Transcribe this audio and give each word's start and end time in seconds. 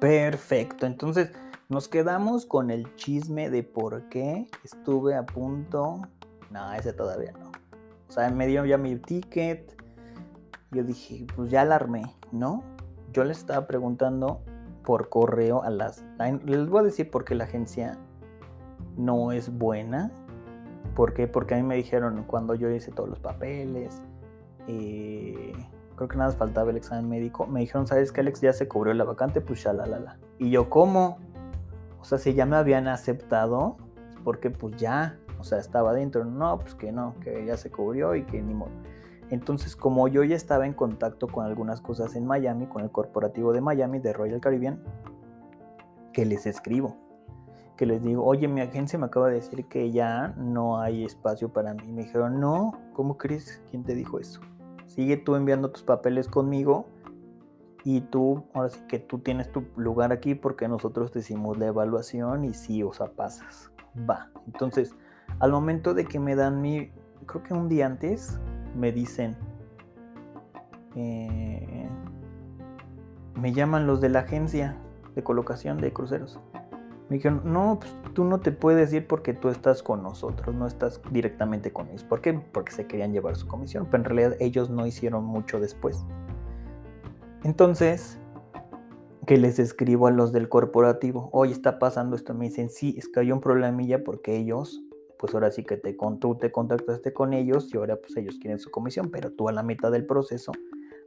Perfecto, 0.00 0.86
entonces 0.86 1.30
nos 1.68 1.88
quedamos 1.88 2.46
con 2.46 2.70
el 2.70 2.96
chisme 2.96 3.50
de 3.50 3.62
por 3.62 4.08
qué 4.08 4.48
estuve 4.64 5.14
a 5.14 5.26
punto. 5.26 6.00
No, 6.50 6.72
ese 6.72 6.92
todavía 6.92 7.32
no. 7.32 7.52
O 8.08 8.12
sea, 8.12 8.28
me 8.30 8.46
dio 8.46 8.64
ya 8.64 8.78
mi 8.78 8.96
ticket. 8.96 9.76
Yo 10.72 10.82
dije, 10.82 11.26
pues 11.36 11.50
ya 11.50 11.60
alarmé, 11.60 12.02
¿no? 12.32 12.64
Yo 13.12 13.24
les 13.24 13.38
estaba 13.38 13.66
preguntando 13.66 14.40
por 14.84 15.10
correo 15.10 15.62
a 15.62 15.70
las... 15.70 16.04
Les 16.44 16.68
voy 16.68 16.80
a 16.80 16.82
decir 16.84 17.10
por 17.10 17.24
qué 17.24 17.34
la 17.34 17.44
agencia 17.44 17.98
no 18.96 19.32
es 19.32 19.56
buena. 19.56 20.10
¿Por 20.96 21.12
qué? 21.12 21.28
Porque 21.28 21.54
a 21.54 21.58
mí 21.58 21.62
me 21.62 21.76
dijeron 21.76 22.24
cuando 22.26 22.54
yo 22.54 22.70
hice 22.70 22.90
todos 22.90 23.08
los 23.08 23.20
papeles, 23.20 24.00
eh, 24.66 25.49
creo 26.00 26.08
que 26.08 26.16
nada 26.16 26.30
más 26.30 26.38
faltaba 26.38 26.70
el 26.70 26.78
examen 26.78 27.10
médico, 27.10 27.46
me 27.46 27.60
dijeron, 27.60 27.86
¿sabes 27.86 28.10
qué, 28.10 28.22
Alex? 28.22 28.40
Ya 28.40 28.54
se 28.54 28.66
cubrió 28.66 28.94
la 28.94 29.04
vacante, 29.04 29.42
pues 29.42 29.62
ya 29.62 29.74
la, 29.74 29.84
la, 29.84 29.98
la. 29.98 30.18
Y 30.38 30.48
yo, 30.48 30.70
¿cómo? 30.70 31.18
O 32.00 32.04
sea, 32.04 32.16
si 32.16 32.32
ya 32.32 32.46
me 32.46 32.56
habían 32.56 32.88
aceptado, 32.88 33.76
porque 34.24 34.48
pues 34.48 34.76
ya, 34.76 35.18
o 35.38 35.44
sea, 35.44 35.58
estaba 35.58 35.92
dentro. 35.92 36.24
No, 36.24 36.58
pues 36.58 36.74
que 36.74 36.90
no, 36.90 37.16
que 37.20 37.44
ya 37.44 37.58
se 37.58 37.70
cubrió 37.70 38.14
y 38.14 38.22
que 38.22 38.40
ni 38.40 38.54
modo. 38.54 38.70
Entonces, 39.28 39.76
como 39.76 40.08
yo 40.08 40.24
ya 40.24 40.36
estaba 40.36 40.64
en 40.64 40.72
contacto 40.72 41.28
con 41.28 41.44
algunas 41.44 41.82
cosas 41.82 42.16
en 42.16 42.26
Miami, 42.26 42.66
con 42.66 42.82
el 42.82 42.90
corporativo 42.90 43.52
de 43.52 43.60
Miami, 43.60 43.98
de 43.98 44.14
Royal 44.14 44.40
Caribbean, 44.40 44.82
que 46.14 46.24
les 46.24 46.46
escribo, 46.46 46.96
que 47.76 47.84
les 47.84 48.02
digo, 48.02 48.24
oye, 48.24 48.48
mi 48.48 48.62
agencia 48.62 48.98
me 48.98 49.04
acaba 49.04 49.28
de 49.28 49.34
decir 49.34 49.66
que 49.66 49.90
ya 49.90 50.28
no 50.38 50.80
hay 50.80 51.04
espacio 51.04 51.50
para 51.50 51.74
mí. 51.74 51.92
Me 51.92 52.04
dijeron, 52.04 52.40
no, 52.40 52.72
¿cómo 52.94 53.18
crees? 53.18 53.62
¿Quién 53.70 53.84
te 53.84 53.94
dijo 53.94 54.18
eso? 54.18 54.40
Sigue 54.90 55.16
tú 55.16 55.36
enviando 55.36 55.70
tus 55.70 55.84
papeles 55.84 56.26
conmigo 56.26 56.86
y 57.84 58.00
tú, 58.00 58.42
ahora 58.52 58.70
sí 58.70 58.80
que 58.88 58.98
tú 58.98 59.20
tienes 59.20 59.52
tu 59.52 59.62
lugar 59.76 60.10
aquí 60.10 60.34
porque 60.34 60.66
nosotros 60.66 61.12
te 61.12 61.20
hicimos 61.20 61.58
la 61.58 61.66
evaluación 61.66 62.44
y 62.44 62.54
sí, 62.54 62.82
o 62.82 62.92
sea, 62.92 63.06
pasas. 63.06 63.70
Va. 63.98 64.30
Entonces, 64.46 64.96
al 65.38 65.52
momento 65.52 65.94
de 65.94 66.06
que 66.06 66.18
me 66.18 66.34
dan 66.34 66.60
mi, 66.60 66.90
creo 67.24 67.44
que 67.44 67.54
un 67.54 67.68
día 67.68 67.86
antes, 67.86 68.40
me 68.76 68.90
dicen, 68.90 69.36
eh, 70.96 71.88
me 73.36 73.52
llaman 73.52 73.86
los 73.86 74.00
de 74.00 74.08
la 74.08 74.20
agencia 74.20 74.76
de 75.14 75.22
colocación 75.22 75.78
de 75.78 75.92
cruceros. 75.92 76.40
Me 77.10 77.16
dijeron, 77.16 77.42
no, 77.44 77.80
pues 77.80 77.92
tú 78.14 78.22
no 78.22 78.38
te 78.38 78.52
puedes 78.52 78.92
ir 78.92 79.08
porque 79.08 79.34
tú 79.34 79.48
estás 79.48 79.82
con 79.82 80.00
nosotros, 80.00 80.54
no 80.54 80.68
estás 80.68 81.00
directamente 81.10 81.72
con 81.72 81.88
ellos. 81.88 82.04
¿Por 82.04 82.20
qué? 82.20 82.34
Porque 82.34 82.70
se 82.70 82.86
querían 82.86 83.12
llevar 83.12 83.34
su 83.34 83.48
comisión, 83.48 83.88
pero 83.90 84.04
en 84.04 84.04
realidad 84.04 84.36
ellos 84.38 84.70
no 84.70 84.86
hicieron 84.86 85.24
mucho 85.24 85.58
después. 85.58 86.04
Entonces, 87.42 88.16
que 89.26 89.38
les 89.38 89.58
escribo 89.58 90.06
a 90.06 90.12
los 90.12 90.30
del 90.30 90.48
corporativo, 90.48 91.30
hoy 91.32 91.50
está 91.50 91.80
pasando 91.80 92.14
esto, 92.14 92.32
me 92.32 92.44
dicen, 92.44 92.70
sí, 92.70 92.94
es 92.96 93.08
que 93.08 93.18
hay 93.18 93.32
un 93.32 93.40
problemilla 93.40 94.04
porque 94.04 94.36
ellos, 94.36 94.80
pues 95.18 95.34
ahora 95.34 95.50
sí 95.50 95.64
que 95.64 95.76
te, 95.76 95.96
tú 96.20 96.36
te 96.36 96.52
contactaste 96.52 97.12
con 97.12 97.32
ellos 97.32 97.74
y 97.74 97.76
ahora 97.76 97.96
pues 97.96 98.16
ellos 98.16 98.38
quieren 98.40 98.60
su 98.60 98.70
comisión, 98.70 99.10
pero 99.10 99.32
tú 99.32 99.48
a 99.48 99.52
la 99.52 99.64
mitad 99.64 99.90
del 99.90 100.06
proceso, 100.06 100.52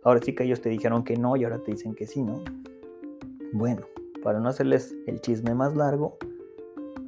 ahora 0.04 0.20
sí 0.22 0.36
que 0.36 0.44
ellos 0.44 0.60
te 0.60 0.68
dijeron 0.68 1.06
que 1.06 1.16
no 1.16 1.38
y 1.38 1.46
ahora 1.46 1.60
te 1.60 1.72
dicen 1.72 1.96
que 1.96 2.08
sí, 2.08 2.22
¿no? 2.24 2.44
Bueno, 3.54 3.86
para 4.24 4.40
no 4.40 4.50
hacerles 4.50 4.96
el 5.06 5.22
chisme 5.22 5.54
más 5.54 5.76
largo, 5.76 6.18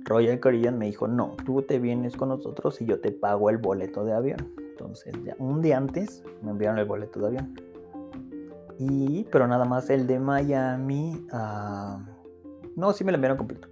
Royal 0.04 0.40
Caribbean 0.40 0.78
me 0.78 0.86
dijo, 0.86 1.08
no, 1.08 1.36
tú 1.46 1.64
te 1.64 1.80
vienes 1.80 2.16
con 2.16 2.30
nosotros 2.30 2.80
y 2.82 2.86
yo 2.86 3.00
te 3.00 3.12
pago 3.12 3.50
el 3.50 3.58
boleto 3.58 4.06
de 4.06 4.14
avión. 4.14 4.54
Entonces, 4.58 5.16
ya 5.24 5.36
un 5.40 5.62
día 5.62 5.78
antes 5.78 6.24
me 6.44 6.52
enviaron 6.52 6.78
el 6.78 6.86
boleto 6.86 7.20
de 7.22 7.28
avión. 7.28 7.56
Y, 8.78 9.24
pero 9.32 9.48
nada 9.48 9.66
más 9.66 9.90
el 9.90 10.06
de 10.06 10.20
Miami. 10.20 11.26
no, 12.76 12.94
sí 12.94 13.04
me 13.04 13.12
lo 13.12 13.16
enviaron 13.16 13.38
completo. 13.38 13.70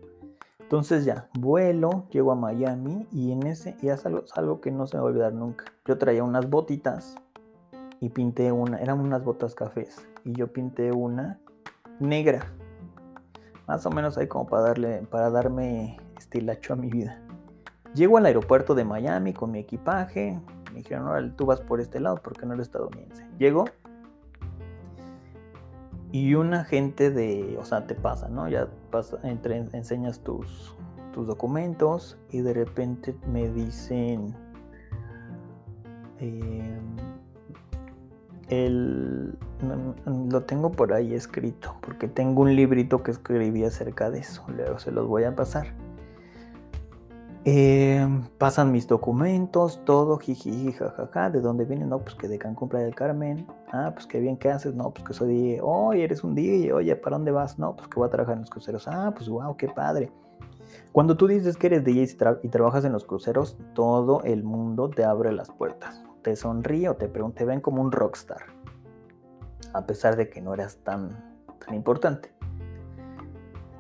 Entonces 0.60 1.06
ya, 1.06 1.30
vuelo, 1.38 2.06
llego 2.10 2.32
a 2.32 2.36
Miami 2.36 3.06
y 3.12 3.32
en 3.32 3.46
ese, 3.46 3.78
ya 3.82 3.94
es 3.94 4.06
algo, 4.08 4.24
algo 4.34 4.60
que 4.60 4.72
no 4.72 4.88
se 4.88 4.98
me 4.98 5.04
va 5.04 5.10
a 5.10 5.12
olvidar 5.12 5.34
nunca. 5.34 5.66
Yo 5.86 6.00
traía 6.00 6.24
unas 6.24 6.50
botitas 6.50 7.16
y 8.00 8.10
pinté 8.10 8.52
una, 8.52 8.80
eran 8.80 9.00
unas 9.00 9.24
botas 9.24 9.54
cafés 9.54 10.08
y 10.24 10.34
yo 10.34 10.52
pinté 10.52 10.92
una 10.92 11.40
negra. 12.00 12.52
Más 13.68 13.86
o 13.86 13.90
menos 13.90 14.18
ahí 14.18 14.28
como 14.28 14.48
para 14.48 14.64
darle, 14.64 15.04
para 15.10 15.30
darme 15.30 15.98
estilacho 16.18 16.74
a 16.74 16.76
mi 16.76 16.90
vida. 16.90 17.22
Llego 17.94 18.18
al 18.18 18.26
aeropuerto 18.26 18.76
de 18.76 18.84
Miami 18.84 19.34
con 19.34 19.52
mi 19.52 19.60
equipaje. 19.60 20.40
Me 20.72 20.80
dijeron, 20.80 21.08
órale, 21.08 21.30
tú 21.32 21.46
vas 21.46 21.62
por 21.62 21.80
este 21.80 22.00
lado 22.00 22.20
porque 22.24 22.46
no 22.46 22.54
eres 22.54 22.68
estadounidense. 22.68 23.26
Llego 23.38 23.66
y 26.14 26.36
un 26.36 26.54
agente 26.54 27.10
de, 27.10 27.58
o 27.60 27.66
sea, 27.66 27.88
te 27.88 27.96
pasa, 27.96 28.30
¿no? 28.30 28.48
Ya 28.48 28.68
pasa, 28.92 29.18
entre, 29.24 29.58
enseñas 29.58 30.20
tus, 30.20 30.76
tus 31.12 31.26
documentos 31.26 32.20
y 32.30 32.42
de 32.42 32.54
repente 32.54 33.16
me 33.26 33.50
dicen, 33.50 34.36
em, 36.20 36.96
el, 38.50 39.38
lo 40.06 40.42
tengo 40.42 40.72
por 40.72 40.94
ahí 40.94 41.14
escrito, 41.14 41.76
porque 41.82 42.08
tengo 42.08 42.42
un 42.42 42.56
librito 42.56 43.04
que 43.04 43.12
escribí 43.12 43.64
acerca 43.64 44.10
de 44.10 44.20
eso, 44.20 44.44
luego 44.48 44.80
se 44.80 44.92
los 44.92 45.08
voy 45.08 45.24
a 45.24 45.36
pasar. 45.36 45.68
Em, 47.46 48.24
pasan 48.38 48.72
mis 48.72 48.88
documentos, 48.88 49.82
todo, 49.84 50.18
jiji, 50.18 50.72
jajaja, 50.72 51.30
¿de 51.30 51.42
dónde 51.42 51.66
vienen? 51.66 51.90
No, 51.90 52.00
pues 52.00 52.16
que 52.16 52.30
de 52.30 52.40
Cancún 52.40 52.70
Playa 52.70 52.86
del 52.86 52.96
Carmen. 52.96 53.46
Ah, 53.70 53.92
pues 53.94 54.08
qué 54.08 54.22
bien, 54.22 54.38
¿qué 54.38 54.50
haces? 54.50 54.74
No, 54.74 54.92
pues 54.92 55.06
que 55.06 55.14
soy 55.14 55.28
DJ. 55.28 55.62
Eres 56.02 56.24
un 56.24 56.36
DJ. 56.36 56.72
Oye, 56.72 56.96
¿para 56.96 57.18
dónde 57.18 57.32
vas? 57.32 57.60
No, 57.60 57.76
pues 57.76 57.90
que 57.90 57.96
voy 57.96 58.08
a 58.08 58.10
trabajar 58.10 58.36
en 58.36 58.42
los 58.42 58.50
cruceros. 58.50 58.88
Ah, 58.88 59.12
pues 59.14 59.28
wow, 59.28 59.58
qué 59.58 59.68
padre. 59.68 60.10
Cuando 60.94 61.18
tú 61.18 61.28
dices 61.28 61.58
que 61.58 61.68
eres 61.68 61.84
DJ 61.84 62.16
y, 62.44 62.48
trabajas 62.48 62.86
en 62.86 62.94
los 62.94 63.04
cruceros, 63.04 63.58
todo 63.74 64.22
el 64.24 64.44
mundo 64.44 64.90
te 64.90 65.04
abre 65.04 65.34
las 65.34 65.52
puertas. 65.52 66.02
Te 66.24 66.36
sonríe 66.36 66.90
o 66.90 66.96
te 66.96 67.08
te 67.08 67.46
ven 67.46 67.62
como 67.62 67.82
un 67.82 67.92
rockstar. 67.92 68.42
A 69.74 69.86
pesar 69.86 70.16
de 70.16 70.30
que 70.30 70.42
no 70.42 70.54
eras 70.54 70.78
tan, 70.78 71.10
tan 71.66 71.76
importante. 71.76 72.34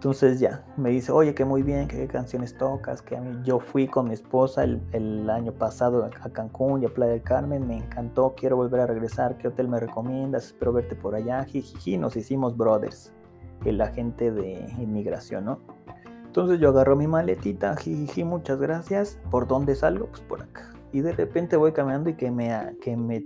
Entonces 0.03 0.41
ya, 0.41 0.65
me 0.75 0.89
dice, 0.89 1.13
oye, 1.13 1.33
que 1.33 1.45
muy 1.45 1.63
bien, 1.63 1.87
que 1.87 1.95
qué 1.95 2.07
canciones 2.09 2.57
tocas, 2.57 3.01
que 3.01 3.15
a 3.15 3.21
mí, 3.21 3.39
yo 3.45 3.61
fui 3.61 3.87
con 3.87 4.09
mi 4.09 4.13
esposa 4.13 4.65
el, 4.65 5.29
año 5.29 5.53
pasado 5.53 6.03
a 6.03 6.29
Cancún 6.29 6.83
y 6.83 6.85
a 6.85 6.89
Playa 6.89 7.13
del 7.13 7.21
Carmen, 7.21 7.65
me 7.65 7.77
encantó, 7.77 8.33
quiero 8.35 8.57
volver 8.57 8.81
a 8.81 8.85
regresar, 8.85 9.37
¿qué 9.37 9.47
hotel 9.47 9.69
me 9.69 9.79
recomiendas? 9.79 10.47
Espero 10.47 10.73
verte 10.73 10.97
por 10.97 11.15
allá, 11.15 11.45
jijiji, 11.45 11.97
nos 11.97 12.17
hicimos 12.17 12.57
brothers, 12.57 13.13
el 13.63 13.79
agente 13.79 14.33
de 14.33 14.65
inmigración, 14.77 15.45
¿no? 15.45 15.59
Entonces 16.25 16.59
yo 16.59 16.71
agarro 16.71 16.97
mi 16.97 17.07
maletita, 17.07 17.77
jijiji, 17.77 18.25
muchas 18.25 18.59
gracias, 18.59 19.17
¿por 19.31 19.47
dónde 19.47 19.73
salgo? 19.73 20.07
Pues 20.07 20.21
por 20.23 20.41
acá. 20.41 20.72
Y 20.93 21.01
de 21.01 21.11
repente 21.11 21.57
voy 21.57 21.73
caminando 21.73 22.09
y 22.09 22.13
que 22.13 22.31
me, 22.31 22.77
que 22.79 22.95
me, 22.95 23.25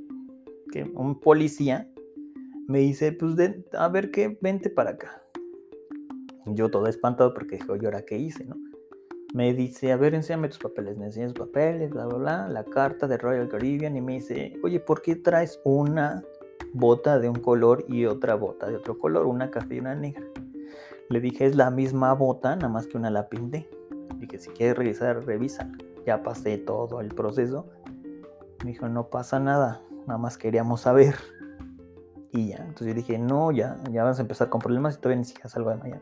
que 0.72 0.84
un 0.84 1.20
policía 1.20 1.88
me 2.68 2.80
dice, 2.80 3.12
pues 3.12 3.36
a 3.74 3.88
ver 3.90 4.10
qué, 4.10 4.38
vente 4.42 4.70
para 4.70 4.92
acá 4.92 5.22
yo 6.54 6.70
todo 6.70 6.88
espantado 6.88 7.34
porque 7.34 7.58
dijo, 7.58 7.76
¿y 7.76 7.86
ahora 7.86 8.04
qué 8.04 8.18
hice, 8.18 8.46
no? 8.46 8.56
Me 9.34 9.54
dice, 9.54 9.92
a 9.92 9.98
ver, 9.98 10.16
enséñame 10.16 10.48
tus 10.48 10.58
papeles. 10.58 10.98
Me 10.98 11.06
enseña 11.06 11.28
sus 11.28 11.38
papeles, 11.38 11.92
bla, 11.92 12.06
bla, 12.06 12.18
bla, 12.18 12.48
la 12.50 12.64
carta 12.64 13.08
de 13.08 13.18
Royal 13.18 13.50
Caribbean 13.50 13.98
y 13.98 14.02
me 14.02 14.14
dice, 14.14 14.58
oye, 14.64 14.80
¿por 14.80 15.02
qué 15.02 15.16
traes 15.16 15.60
una 15.64 16.24
bota 16.74 17.20
de 17.20 17.30
un 17.30 17.40
color 17.40 17.86
y 17.88 18.06
otra 18.06 18.36
bota 18.36 18.68
de 18.68 18.78
otro 18.78 18.98
color, 18.98 19.26
una 19.26 19.52
café 19.52 19.76
y 19.76 19.80
una 19.80 19.96
negra? 19.96 20.26
Le 21.10 21.20
dije, 21.20 21.46
es 21.46 21.56
la 21.56 21.72
misma 21.72 22.14
bota, 22.14 22.56
nada 22.56 22.70
más 22.70 22.88
que 22.88 22.98
una 22.98 23.10
la 23.10 23.28
pinté. 23.28 23.70
Dije, 24.18 24.40
si 24.40 24.50
quieres 24.50 24.78
revisar, 24.78 25.26
revisa. 25.26 25.72
Ya 26.08 26.24
pasé 26.24 26.58
todo 26.58 27.02
el 27.02 27.10
proceso. 27.10 27.66
Me 28.64 28.72
dijo, 28.72 28.88
no 28.88 29.10
pasa 29.10 29.42
nada, 29.42 29.82
nada 30.06 30.18
más 30.18 30.38
queríamos 30.38 30.80
saber. 30.80 31.16
Y 32.32 32.48
ya, 32.48 32.60
entonces 32.60 32.88
yo 32.88 32.94
dije, 32.94 33.20
no, 33.20 33.52
ya, 33.52 33.78
ya 33.92 34.04
vamos 34.04 34.18
a 34.18 34.22
empezar 34.22 34.48
con 34.48 34.62
problemas 34.62 34.96
y 34.96 35.00
todavía 35.00 35.18
ni 35.18 35.26
siquiera 35.26 35.50
salgo 35.50 35.70
de 35.70 35.76
mañana. 35.76 36.02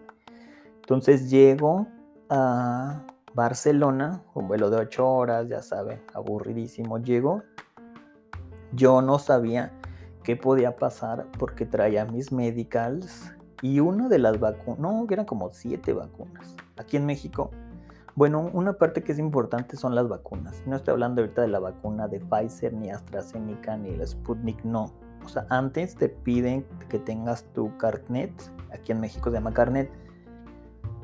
Entonces 0.76 1.32
llego 1.32 1.88
a 2.30 3.02
Barcelona, 3.34 4.22
un 4.36 4.48
vuelo 4.48 4.70
de 4.70 4.78
8 4.78 5.10
horas, 5.10 5.50
ya 5.50 5.64
saben, 5.64 6.00
aburridísimo. 6.14 7.00
Llego. 7.00 7.42
Yo 8.74 9.02
no 9.02 9.18
sabía 9.18 9.72
qué 10.22 10.36
podía 10.36 10.76
pasar 10.76 11.26
porque 11.40 11.66
traía 11.66 12.06
mis 12.06 12.32
medicals 12.32 13.34
y 13.64 13.80
una 13.80 14.08
de 14.08 14.20
las 14.20 14.40
vacunas, 14.40 14.78
no, 14.78 15.08
eran 15.10 15.26
como 15.26 15.52
siete 15.52 15.94
vacunas. 15.94 16.56
Aquí 16.78 16.96
en 16.96 17.08
México, 17.08 17.50
bueno, 18.16 18.50
una 18.54 18.74
parte 18.74 19.04
que 19.04 19.12
es 19.12 19.20
importante 19.20 19.76
son 19.76 19.94
las 19.94 20.08
vacunas. 20.08 20.64
No 20.66 20.78
estoy 20.78 20.94
hablando 20.94 21.22
ahorita 21.22 21.42
de 21.42 21.50
la 21.50 21.60
vacuna 21.60 22.08
de 22.08 22.22
Pfizer, 22.22 22.74
ni 22.74 22.90
AstraZeneca, 22.90 23.76
ni 23.76 23.94
la 23.96 24.08
Sputnik, 24.08 24.64
no. 24.64 24.94
O 25.26 25.28
sea, 25.28 25.46
antes 25.50 25.96
te 25.96 26.08
piden 26.08 26.66
que 26.88 26.98
tengas 26.98 27.44
tu 27.54 27.76
carnet, 27.78 28.32
aquí 28.72 28.94
en 28.94 29.02
México 29.02 29.30
se 29.30 29.36
llama 29.36 29.54
carnet, 29.54 29.92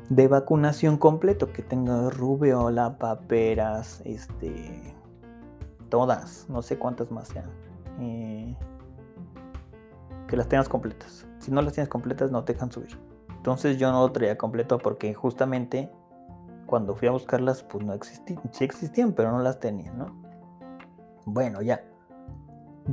de 0.10 0.28
vacunación 0.30 0.98
completo, 0.98 1.52
que 1.52 1.62
tenga 1.62 2.10
rubiola, 2.10 2.98
paperas, 2.98 4.02
este, 4.06 4.96
todas, 5.90 6.46
no 6.50 6.62
sé 6.62 6.78
cuántas 6.78 7.12
más 7.12 7.28
sean, 7.28 7.50
eh, 8.00 8.56
que 10.28 10.38
las 10.38 10.48
tengas 10.48 10.70
completas. 10.70 11.28
Si 11.40 11.52
no 11.52 11.62
las 11.62 11.74
tienes 11.74 11.90
completas, 11.90 12.32
no 12.32 12.46
te 12.46 12.54
dejan 12.54 12.72
subir. 12.72 12.98
Entonces 13.36 13.78
yo 13.78 13.92
no 13.92 14.02
lo 14.02 14.12
traía 14.12 14.38
completo 14.38 14.78
porque 14.78 15.14
justamente 15.14 15.92
cuando 16.72 16.96
fui 16.96 17.10
a 17.10 17.12
buscarlas, 17.12 17.64
pues 17.64 17.84
no 17.84 17.94
existían, 17.94 18.42
sí 18.54 18.64
existían, 18.64 19.12
pero 19.12 19.30
no 19.30 19.40
las 19.40 19.60
tenía, 19.60 19.92
¿no? 19.92 20.06
Bueno, 21.26 21.62
ya. 21.62 21.84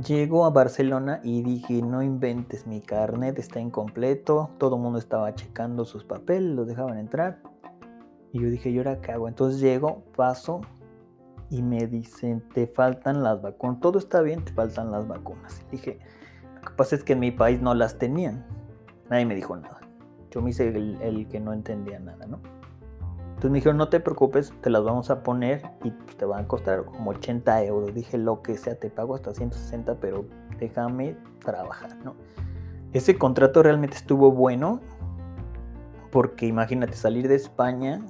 Llego 0.05 0.43
a 0.43 0.49
Barcelona 0.49 1.21
y 1.23 1.43
dije, 1.43 1.81
no 1.81 2.03
inventes, 2.03 2.67
mi 2.67 2.81
carnet 2.81 3.39
está 3.39 3.61
incompleto, 3.61 4.49
todo 4.57 4.75
el 4.75 4.81
mundo 4.81 4.99
estaba 4.99 5.33
checando 5.33 5.85
sus 5.85 6.03
papeles, 6.03 6.53
los 6.57 6.67
dejaban 6.67 6.97
entrar. 6.97 7.39
Y 8.33 8.41
yo 8.41 8.49
dije, 8.49 8.69
¿y 8.69 8.79
ahora 8.79 8.99
qué? 8.99 9.13
Entonces 9.13 9.61
llego, 9.61 10.03
paso 10.13 10.59
y 11.49 11.61
me 11.61 11.87
dicen, 11.87 12.43
te 12.53 12.67
faltan 12.67 13.23
las 13.23 13.41
vacunas. 13.41 13.79
Todo 13.79 13.97
está 13.97 14.21
bien, 14.21 14.43
te 14.43 14.51
faltan 14.51 14.91
las 14.91 15.07
vacunas. 15.07 15.65
Dije, 15.71 15.99
lo 16.55 16.61
que 16.63 16.75
pasa 16.75 16.97
es 16.97 17.05
que 17.05 17.13
en 17.13 17.19
mi 17.19 17.31
país 17.31 17.61
no 17.61 17.73
las 17.73 17.97
tenían. 17.97 18.45
Nadie 19.09 19.25
me 19.25 19.35
dijo 19.35 19.55
nada. 19.55 19.79
Yo 20.31 20.41
me 20.41 20.49
hice 20.49 20.67
el, 20.67 21.29
que 21.29 21.39
no 21.39 21.53
entendía 21.53 21.97
nada, 21.97 22.27
¿no? 22.27 22.58
Entonces 23.39 23.51
me 23.51 23.57
dijeron, 23.59 23.77
no 23.77 23.87
te 23.87 24.01
preocupes, 24.01 24.51
te 24.59 24.69
las 24.69 24.83
vamos 24.83 25.09
a 25.09 25.23
poner 25.23 25.61
y 25.85 25.91
pues, 25.91 26.17
te 26.17 26.25
van 26.25 26.43
a 26.43 26.47
costar 26.49 26.83
como 26.83 27.11
80 27.11 27.63
euros. 27.63 27.93
Dije, 27.95 28.17
lo 28.17 28.41
que 28.41 28.57
sea, 28.57 28.75
te 28.75 28.89
pago 28.89 29.15
hasta 29.15 29.33
160, 29.33 29.95
pero 30.01 30.25
déjame 30.59 31.15
trabajar, 31.39 31.95
¿no? 32.03 32.15
Ese 32.91 33.17
contrato 33.17 33.63
realmente 33.63 33.95
estuvo 33.95 34.33
bueno 34.33 34.81
porque 36.11 36.47
imagínate 36.47 36.97
salir 36.97 37.29
de 37.29 37.35
España, 37.35 38.05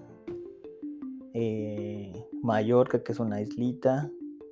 eh, 1.36 2.26
Mallorca, 2.42 3.04
que 3.04 3.12
es 3.12 3.20
una 3.20 3.40
islita, 3.40 4.10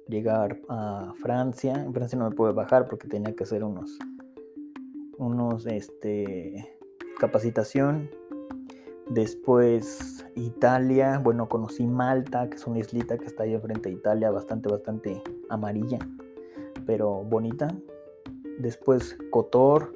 llegar 0.07 0.59
a 0.69 1.11
Francia. 1.23 1.73
En 1.73 1.91
Francia 1.91 2.19
no 2.19 2.29
me 2.29 2.35
pude 2.35 2.53
bajar 2.53 2.87
porque 2.87 3.07
tenía 3.07 3.35
que 3.35 3.45
hacer 3.45 3.63
unos, 3.63 3.97
unos, 5.17 5.65
este, 5.65 6.77
capacitación. 7.17 8.11
Después 9.09 10.25
Italia, 10.35 11.19
bueno, 11.23 11.47
conocí 11.47 11.87
Malta, 11.87 12.49
que 12.49 12.57
es 12.57 12.67
una 12.67 12.79
islita 12.79 13.17
que 13.17 13.25
está 13.25 13.43
ahí 13.43 13.57
frente 13.57 13.89
a 13.89 13.91
Italia, 13.91 14.31
bastante, 14.31 14.69
bastante 14.69 15.23
amarilla, 15.49 15.99
pero 16.85 17.23
bonita. 17.23 17.73
Después 18.59 19.17
Kotor, 19.29 19.93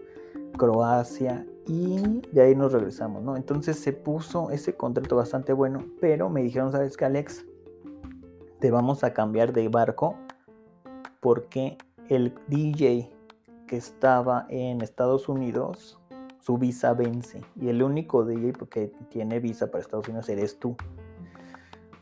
Croacia 0.57 1.45
y 1.67 2.21
de 2.31 2.41
ahí 2.41 2.55
nos 2.55 2.71
regresamos, 2.71 3.23
¿no? 3.23 3.35
Entonces 3.35 3.77
se 3.79 3.93
puso 3.93 4.51
ese 4.51 4.75
contrato 4.75 5.15
bastante 5.15 5.53
bueno, 5.53 5.85
pero 5.99 6.29
me 6.29 6.41
dijeron, 6.41 6.71
¿sabes 6.71 6.95
qué, 6.95 7.05
Alex? 7.05 7.45
Te 8.59 8.71
vamos 8.71 9.03
a 9.03 9.13
cambiar 9.13 9.53
de 9.53 9.67
barco 9.67 10.15
porque 11.19 11.77
el 12.09 12.33
DJ 12.47 13.11
que 13.67 13.77
estaba 13.77 14.45
en 14.49 14.81
Estados 14.81 15.29
Unidos, 15.29 16.00
su 16.41 16.57
visa 16.57 16.93
vence. 16.93 17.41
Y 17.55 17.69
el 17.69 17.81
único 17.81 18.25
DJ 18.25 18.53
que 18.69 18.91
tiene 19.09 19.39
visa 19.39 19.67
para 19.67 19.81
Estados 19.81 20.07
Unidos 20.07 20.27
eres 20.27 20.59
tú. 20.59 20.75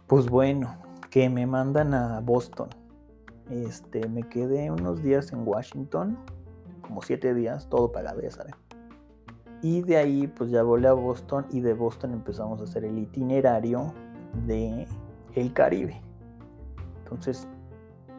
Pues 0.07 0.27
bueno, 0.27 0.77
que 1.11 1.29
me 1.29 1.45
mandan 1.45 1.93
a 1.93 2.19
Boston. 2.21 2.69
Este, 3.49 4.07
me 4.07 4.23
quedé 4.23 4.71
unos 4.71 5.03
días 5.03 5.33
en 5.33 5.47
Washington, 5.47 6.17
como 6.81 7.01
siete 7.01 7.33
días, 7.33 7.67
todo 7.67 7.91
pagado, 7.91 8.21
ya 8.21 8.31
saben. 8.31 8.55
Y 9.61 9.81
de 9.81 9.97
ahí 9.97 10.27
pues 10.27 10.51
ya 10.51 10.63
volé 10.63 10.87
a 10.87 10.93
Boston 10.93 11.45
y 11.51 11.59
de 11.59 11.73
Boston 11.73 12.13
empezamos 12.13 12.61
a 12.61 12.63
hacer 12.63 12.85
el 12.85 12.97
itinerario 12.97 13.93
de 14.47 14.87
el 15.35 15.53
Caribe. 15.53 16.01
Entonces, 17.03 17.47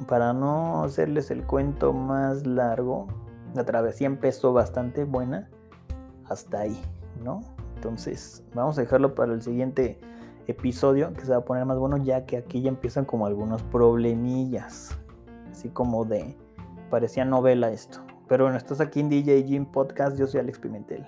para 0.06 0.32
no 0.32 0.84
hacerles 0.84 1.30
el 1.30 1.44
cuento 1.44 1.92
más 1.92 2.46
largo, 2.46 3.06
la 3.54 3.64
travesía 3.64 4.06
empezó 4.06 4.52
bastante 4.52 5.04
buena 5.04 5.48
hasta 6.30 6.60
ahí, 6.60 6.80
¿no? 7.22 7.42
Entonces, 7.76 8.42
vamos 8.54 8.78
a 8.78 8.82
dejarlo 8.82 9.14
para 9.14 9.34
el 9.34 9.42
siguiente 9.42 10.00
episodio 10.46 11.12
que 11.12 11.24
se 11.24 11.32
va 11.32 11.38
a 11.38 11.44
poner 11.44 11.64
más 11.64 11.78
bueno 11.78 11.96
ya 11.98 12.24
que 12.24 12.36
aquí 12.36 12.62
ya 12.62 12.68
empiezan 12.68 13.04
como 13.04 13.26
algunos 13.26 13.62
problemillas, 13.64 14.96
así 15.50 15.68
como 15.68 16.04
de 16.04 16.36
parecía 16.90 17.24
novela 17.24 17.70
esto. 17.70 18.00
Pero 18.28 18.44
bueno, 18.44 18.56
estás 18.56 18.80
aquí 18.80 19.00
en 19.00 19.08
DJ 19.08 19.44
Jim 19.44 19.66
Podcast, 19.66 20.16
yo 20.16 20.26
soy 20.26 20.40
Alex 20.40 20.58
Pimentel. 20.58 21.06